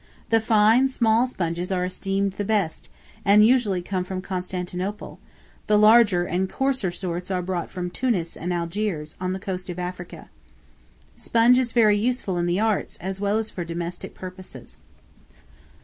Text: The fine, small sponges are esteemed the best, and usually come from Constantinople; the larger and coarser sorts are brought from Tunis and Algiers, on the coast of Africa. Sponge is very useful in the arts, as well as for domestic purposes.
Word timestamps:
The 0.29 0.39
fine, 0.41 0.89
small 0.89 1.27
sponges 1.27 1.71
are 1.71 1.85
esteemed 1.85 2.33
the 2.33 2.43
best, 2.43 2.89
and 3.23 3.45
usually 3.45 3.83
come 3.83 4.03
from 4.03 4.19
Constantinople; 4.19 5.19
the 5.67 5.77
larger 5.77 6.23
and 6.25 6.49
coarser 6.49 6.89
sorts 6.89 7.29
are 7.29 7.43
brought 7.43 7.69
from 7.69 7.91
Tunis 7.91 8.35
and 8.35 8.51
Algiers, 8.51 9.15
on 9.21 9.33
the 9.33 9.39
coast 9.39 9.69
of 9.69 9.77
Africa. 9.77 10.31
Sponge 11.15 11.59
is 11.59 11.71
very 11.71 11.99
useful 11.99 12.39
in 12.39 12.47
the 12.47 12.59
arts, 12.59 12.97
as 12.99 13.21
well 13.21 13.37
as 13.37 13.51
for 13.51 13.63
domestic 13.63 14.15
purposes. 14.15 14.77